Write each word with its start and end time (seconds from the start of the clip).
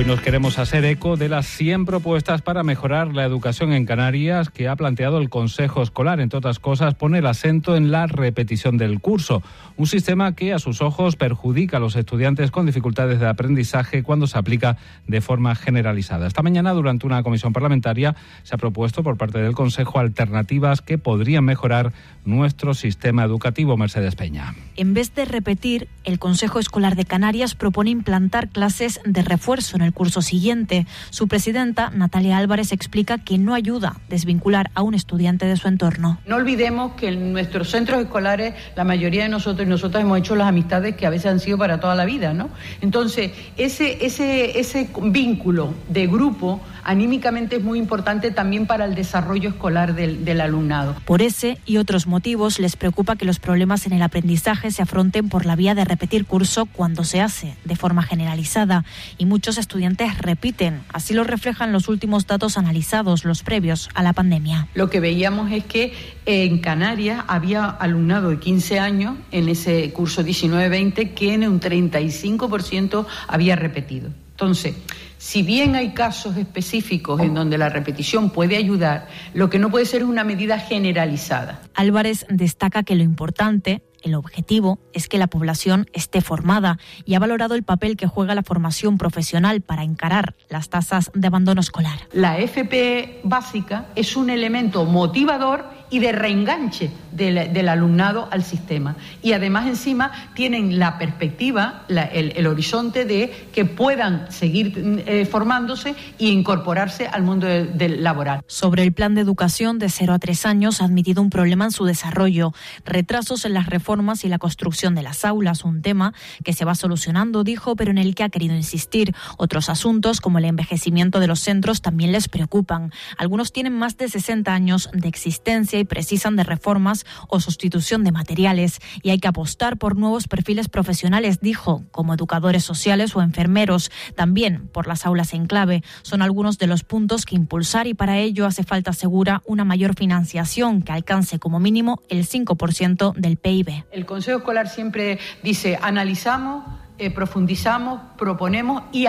Hoy 0.00 0.06
nos 0.06 0.22
queremos 0.22 0.58
hacer 0.58 0.86
eco 0.86 1.18
de 1.18 1.28
las 1.28 1.46
100 1.46 1.84
propuestas 1.84 2.40
para 2.40 2.62
mejorar 2.62 3.14
la 3.14 3.26
educación 3.26 3.74
en 3.74 3.84
Canarias 3.84 4.48
que 4.48 4.66
ha 4.66 4.74
planteado 4.74 5.18
el 5.18 5.28
Consejo 5.28 5.82
Escolar. 5.82 6.20
Entre 6.20 6.38
otras 6.38 6.58
cosas, 6.58 6.94
pone 6.94 7.18
el 7.18 7.26
acento 7.26 7.76
en 7.76 7.90
la 7.90 8.06
repetición 8.06 8.78
del 8.78 9.00
curso, 9.00 9.42
un 9.76 9.86
sistema 9.86 10.34
que 10.34 10.54
a 10.54 10.58
sus 10.58 10.80
ojos 10.80 11.16
perjudica 11.16 11.76
a 11.76 11.80
los 11.80 11.96
estudiantes 11.96 12.50
con 12.50 12.64
dificultades 12.64 13.20
de 13.20 13.28
aprendizaje 13.28 14.02
cuando 14.02 14.26
se 14.26 14.38
aplica 14.38 14.78
de 15.06 15.20
forma 15.20 15.54
generalizada. 15.54 16.26
Esta 16.26 16.40
mañana, 16.40 16.72
durante 16.72 17.06
una 17.06 17.22
comisión 17.22 17.52
parlamentaria, 17.52 18.16
se 18.42 18.54
ha 18.54 18.58
propuesto 18.58 19.02
por 19.02 19.18
parte 19.18 19.40
del 19.40 19.52
Consejo 19.52 19.98
alternativas 19.98 20.80
que 20.80 20.96
podrían 20.96 21.44
mejorar 21.44 21.92
nuestro 22.24 22.72
sistema 22.72 23.22
educativo. 23.24 23.76
Mercedes 23.76 24.14
Peña. 24.14 24.54
En 24.76 24.94
vez 24.94 25.14
de 25.14 25.26
repetir, 25.26 25.88
el 26.04 26.18
Consejo 26.18 26.58
Escolar 26.58 26.96
de 26.96 27.04
Canarias 27.04 27.54
propone 27.54 27.90
implantar 27.90 28.48
clases 28.48 28.98
de 29.04 29.20
refuerzo 29.20 29.76
en 29.76 29.82
el 29.82 29.89
curso 29.92 30.22
siguiente. 30.22 30.86
Su 31.10 31.28
presidenta, 31.28 31.90
Natalia 31.90 32.38
Álvarez, 32.38 32.72
explica 32.72 33.18
que 33.18 33.38
no 33.38 33.54
ayuda 33.54 33.96
desvincular 34.08 34.70
a 34.74 34.82
un 34.82 34.94
estudiante 34.94 35.46
de 35.46 35.56
su 35.56 35.68
entorno. 35.68 36.18
No 36.26 36.36
olvidemos 36.36 36.92
que 36.92 37.08
en 37.08 37.32
nuestros 37.32 37.70
centros 37.70 38.00
escolares 38.00 38.54
la 38.76 38.84
mayoría 38.84 39.24
de 39.24 39.28
nosotros 39.28 39.66
y 39.66 39.70
nosotras 39.70 40.02
hemos 40.02 40.18
hecho 40.18 40.36
las 40.36 40.48
amistades 40.48 40.96
que 40.96 41.06
a 41.06 41.10
veces 41.10 41.26
han 41.26 41.40
sido 41.40 41.58
para 41.58 41.80
toda 41.80 41.94
la 41.94 42.04
vida, 42.04 42.32
¿no? 42.32 42.50
Entonces, 42.80 43.32
ese, 43.56 44.04
ese, 44.04 44.58
ese 44.58 44.90
vínculo 45.02 45.74
de 45.88 46.06
grupo 46.06 46.60
anímicamente 46.82 47.56
es 47.56 47.62
muy 47.62 47.78
importante 47.78 48.30
también 48.30 48.66
para 48.66 48.84
el 48.84 48.94
desarrollo 48.94 49.50
escolar 49.50 49.94
del, 49.94 50.24
del, 50.24 50.40
alumnado. 50.40 50.96
Por 51.04 51.22
ese 51.22 51.58
y 51.66 51.76
otros 51.76 52.06
motivos 52.06 52.58
les 52.58 52.76
preocupa 52.76 53.16
que 53.16 53.24
los 53.24 53.38
problemas 53.38 53.86
en 53.86 53.92
el 53.92 54.02
aprendizaje 54.02 54.70
se 54.70 54.82
afronten 54.82 55.28
por 55.28 55.46
la 55.46 55.56
vía 55.56 55.74
de 55.74 55.84
repetir 55.84 56.24
curso 56.24 56.66
cuando 56.66 57.04
se 57.04 57.20
hace 57.20 57.56
de 57.64 57.76
forma 57.76 58.02
generalizada 58.02 58.84
y 59.18 59.26
muchos 59.26 59.58
estudiantes 59.58 59.79
repiten. 60.18 60.82
Así 60.92 61.14
lo 61.14 61.24
reflejan 61.24 61.72
los 61.72 61.88
últimos 61.88 62.26
datos 62.26 62.58
analizados, 62.58 63.24
los 63.24 63.42
previos 63.42 63.88
a 63.94 64.02
la 64.02 64.12
pandemia. 64.12 64.68
Lo 64.74 64.90
que 64.90 65.00
veíamos 65.00 65.50
es 65.52 65.64
que 65.64 65.92
en 66.26 66.58
Canarias 66.58 67.24
había 67.28 67.66
alumnado 67.66 68.30
de 68.30 68.38
15 68.38 68.78
años 68.78 69.16
en 69.32 69.48
ese 69.48 69.92
curso 69.92 70.22
19-20 70.22 71.14
que 71.14 71.34
en 71.34 71.48
un 71.48 71.60
35% 71.60 73.06
había 73.28 73.56
repetido. 73.56 74.10
Entonces, 74.32 74.74
si 75.18 75.42
bien 75.42 75.74
hay 75.74 75.90
casos 75.90 76.38
específicos 76.38 77.20
en 77.20 77.34
donde 77.34 77.58
la 77.58 77.68
repetición 77.68 78.30
puede 78.30 78.56
ayudar, 78.56 79.06
lo 79.34 79.50
que 79.50 79.58
no 79.58 79.70
puede 79.70 79.84
ser 79.84 80.00
es 80.00 80.08
una 80.08 80.24
medida 80.24 80.58
generalizada. 80.58 81.60
Álvarez 81.74 82.24
destaca 82.30 82.82
que 82.82 82.94
lo 82.94 83.02
importante 83.02 83.82
el 84.02 84.14
objetivo 84.14 84.78
es 84.92 85.08
que 85.08 85.18
la 85.18 85.26
población 85.26 85.86
esté 85.92 86.20
formada 86.20 86.78
y 87.04 87.14
ha 87.14 87.18
valorado 87.18 87.54
el 87.54 87.62
papel 87.62 87.96
que 87.96 88.06
juega 88.06 88.34
la 88.34 88.42
formación 88.42 88.98
profesional 88.98 89.60
para 89.60 89.82
encarar 89.82 90.34
las 90.48 90.68
tasas 90.68 91.10
de 91.14 91.26
abandono 91.26 91.60
escolar. 91.60 92.00
La 92.12 92.38
FP 92.38 93.20
básica 93.24 93.86
es 93.94 94.16
un 94.16 94.30
elemento 94.30 94.84
motivador 94.84 95.64
y 95.90 95.98
de 95.98 96.12
reenganche 96.12 96.90
del, 97.12 97.52
del, 97.52 97.68
alumnado 97.68 98.28
al 98.30 98.44
sistema. 98.44 98.96
Y 99.22 99.32
además 99.32 99.66
encima 99.66 100.12
tienen 100.34 100.78
la 100.78 100.98
perspectiva, 100.98 101.84
el, 101.88 102.32
el, 102.36 102.46
horizonte 102.46 103.04
de 103.04 103.48
que 103.52 103.64
puedan 103.64 104.30
seguir 104.30 105.02
eh, 105.06 105.24
formándose 105.24 105.94
e 106.18 106.26
incorporarse 106.26 107.06
al 107.06 107.22
mundo 107.22 107.46
del 107.46 107.76
de 107.76 107.88
laboral. 107.88 108.42
Sobre 108.46 108.82
el 108.82 108.92
plan 108.92 109.14
de 109.14 109.20
educación 109.20 109.78
de 109.78 109.88
0 109.88 110.14
a 110.14 110.18
3 110.18 110.46
años 110.46 110.80
ha 110.80 110.84
admitido 110.84 111.22
un 111.22 111.30
problema 111.30 111.64
en 111.64 111.70
su 111.70 111.84
desarrollo, 111.84 112.52
retrasos 112.84 113.44
en 113.44 113.54
las 113.54 113.66
reformas 113.66 114.24
y 114.24 114.28
la 114.28 114.38
construcción 114.38 114.94
de 114.94 115.02
las 115.02 115.24
aulas, 115.24 115.64
un 115.64 115.82
tema 115.82 116.14
que 116.44 116.52
se 116.52 116.64
va 116.64 116.74
solucionando, 116.74 117.44
dijo, 117.44 117.76
pero 117.76 117.90
en 117.90 117.98
el 117.98 118.14
que 118.14 118.24
ha 118.24 118.28
querido 118.28 118.54
insistir. 118.54 119.14
Otros 119.36 119.68
asuntos, 119.68 120.20
como 120.20 120.38
el 120.38 120.44
envejecimiento 120.44 121.20
de 121.20 121.26
los 121.26 121.40
centros, 121.40 121.82
también 121.82 122.12
les 122.12 122.28
preocupan. 122.28 122.92
Algunos 123.18 123.52
tienen 123.52 123.76
más 123.76 123.96
de 123.96 124.08
60 124.08 124.52
años 124.52 124.90
de 124.92 125.08
existencia 125.08 125.78
y 125.78 125.84
precisan 125.84 126.36
de 126.36 126.44
reformas 126.44 126.99
o 127.28 127.40
sustitución 127.40 128.04
de 128.04 128.12
materiales 128.12 128.80
y 129.02 129.10
hay 129.10 129.18
que 129.18 129.28
apostar 129.28 129.76
por 129.76 129.96
nuevos 129.96 130.28
perfiles 130.28 130.68
profesionales, 130.68 131.40
dijo, 131.40 131.84
como 131.90 132.14
educadores 132.14 132.64
sociales 132.64 133.14
o 133.16 133.22
enfermeros, 133.22 133.90
también 134.14 134.68
por 134.68 134.86
las 134.86 135.06
aulas 135.06 135.34
en 135.34 135.46
clave. 135.46 135.82
Son 136.02 136.22
algunos 136.22 136.58
de 136.58 136.66
los 136.66 136.84
puntos 136.84 137.24
que 137.24 137.36
impulsar 137.36 137.86
y 137.86 137.94
para 137.94 138.18
ello 138.18 138.46
hace 138.46 138.62
falta 138.62 138.92
segura 138.92 139.42
una 139.44 139.64
mayor 139.64 139.94
financiación 139.94 140.82
que 140.82 140.92
alcance 140.92 141.38
como 141.38 141.60
mínimo 141.60 142.02
el 142.08 142.26
5% 142.26 143.14
del 143.14 143.36
PIB. 143.36 143.84
El 143.90 144.06
Consejo 144.06 144.38
Escolar 144.38 144.68
siempre 144.68 145.18
dice, 145.42 145.78
analizamos, 145.80 146.64
eh, 146.98 147.10
profundizamos, 147.10 148.00
proponemos 148.18 148.82
y, 148.92 149.06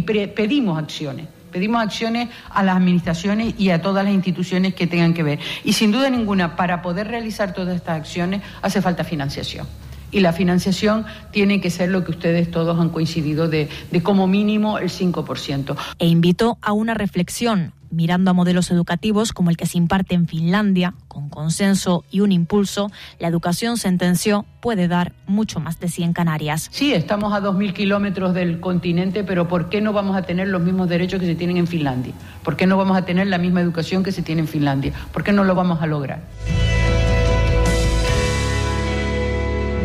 pedimos 0.00 0.78
acciones 0.78 1.28
pedimos 1.54 1.80
acciones 1.80 2.30
a 2.50 2.64
las 2.64 2.76
administraciones 2.76 3.54
y 3.56 3.70
a 3.70 3.80
todas 3.80 4.04
las 4.04 4.12
instituciones 4.12 4.74
que 4.74 4.88
tengan 4.88 5.14
que 5.14 5.22
ver. 5.22 5.38
Y 5.62 5.74
sin 5.74 5.92
duda 5.92 6.10
ninguna, 6.10 6.56
para 6.56 6.82
poder 6.82 7.06
realizar 7.06 7.54
todas 7.54 7.76
estas 7.76 7.96
acciones 7.96 8.42
hace 8.60 8.82
falta 8.82 9.04
financiación. 9.04 9.64
Y 10.10 10.18
la 10.18 10.32
financiación 10.32 11.06
tiene 11.30 11.60
que 11.60 11.70
ser 11.70 11.90
lo 11.90 12.02
que 12.02 12.10
ustedes 12.10 12.50
todos 12.50 12.80
han 12.80 12.88
coincidido 12.88 13.46
de, 13.46 13.68
de 13.92 14.02
como 14.02 14.26
mínimo 14.26 14.78
el 14.78 14.90
5%. 14.90 15.76
E 16.00 16.06
invitó 16.08 16.58
a 16.60 16.72
una 16.72 16.94
reflexión 16.94 17.72
mirando 17.94 18.30
a 18.30 18.34
modelos 18.34 18.70
educativos 18.70 19.32
como 19.32 19.50
el 19.50 19.56
que 19.56 19.66
se 19.66 19.78
imparte 19.78 20.14
en 20.14 20.26
Finlandia, 20.26 20.94
con 21.08 21.28
consenso 21.28 22.04
y 22.10 22.20
un 22.20 22.32
impulso, 22.32 22.90
la 23.18 23.28
educación, 23.28 23.76
sentenció, 23.76 24.44
puede 24.60 24.88
dar 24.88 25.12
mucho 25.26 25.60
más 25.60 25.80
de 25.80 25.88
100 25.88 26.12
Canarias. 26.12 26.68
Sí, 26.72 26.92
estamos 26.92 27.32
a 27.32 27.40
2.000 27.40 27.72
kilómetros 27.72 28.34
del 28.34 28.60
continente, 28.60 29.24
pero 29.24 29.48
¿por 29.48 29.68
qué 29.68 29.80
no 29.80 29.92
vamos 29.92 30.16
a 30.16 30.22
tener 30.22 30.48
los 30.48 30.62
mismos 30.62 30.88
derechos 30.88 31.20
que 31.20 31.26
se 31.26 31.34
tienen 31.34 31.56
en 31.56 31.66
Finlandia? 31.66 32.14
¿Por 32.42 32.56
qué 32.56 32.66
no 32.66 32.76
vamos 32.76 32.96
a 32.96 33.04
tener 33.04 33.26
la 33.28 33.38
misma 33.38 33.60
educación 33.60 34.02
que 34.02 34.12
se 34.12 34.22
tiene 34.22 34.42
en 34.42 34.48
Finlandia? 34.48 34.92
¿Por 35.12 35.22
qué 35.22 35.32
no 35.32 35.44
lo 35.44 35.54
vamos 35.54 35.80
a 35.80 35.86
lograr? 35.86 36.22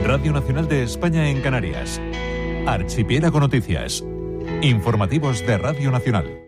Radio 0.04 0.32
Nacional 0.32 0.68
de 0.68 0.84
España 0.84 1.30
en 1.30 1.42
Canarias. 1.42 2.02
Archipiélago 2.66 3.40
Noticias. 3.40 4.04
Informativos 4.62 5.46
de 5.46 5.58
Radio 5.58 5.92
Nacional. 5.92 6.40